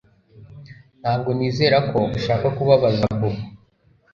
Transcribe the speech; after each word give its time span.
Ntabwo 1.01 1.29
nizera 1.37 1.77
ko 1.89 1.99
ushaka 2.17 2.47
kubabaza 2.57 3.05
Bobo 3.19 3.29